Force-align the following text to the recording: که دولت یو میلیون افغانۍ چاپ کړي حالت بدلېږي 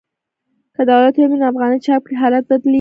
که 0.75 0.81
دولت 0.91 1.13
یو 1.17 1.27
میلیون 1.31 1.49
افغانۍ 1.51 1.77
چاپ 1.85 2.01
کړي 2.05 2.15
حالت 2.21 2.43
بدلېږي 2.49 2.69